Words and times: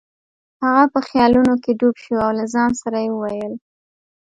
هغه 0.63 0.83
په 0.93 0.99
خیالونو 1.07 1.53
کې 1.63 1.71
ډوب 1.79 1.95
شو 2.03 2.15
او 2.25 2.31
له 2.39 2.45
ځان 2.53 2.71
سره 2.81 2.97
یې 3.05 3.09
وویل. 3.13 3.53